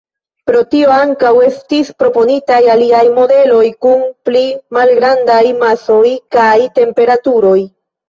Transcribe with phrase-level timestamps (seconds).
[0.49, 4.43] Pro tio, ankaŭ estis proponitaj aliaj modeloj kun pli
[4.81, 6.03] malgrandaj masoj
[6.41, 7.59] kaj temperaturoj.